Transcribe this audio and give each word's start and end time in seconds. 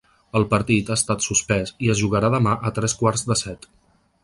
El 0.37 0.45
partit 0.53 0.89
ha 0.89 0.95
estat 0.99 1.21
suspès 1.25 1.75
i 1.87 1.93
es 1.95 2.01
jugarà 2.01 2.33
demà 2.39 2.57
a 2.71 2.75
tres 2.81 2.99
quarts 3.03 3.29
de 3.31 3.41
set. 3.45 3.71